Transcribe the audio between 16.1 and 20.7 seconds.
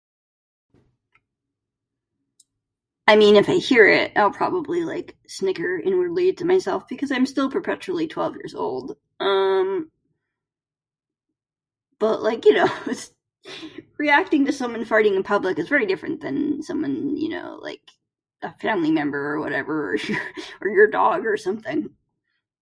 from someone, you know, like, a family member or whatever, or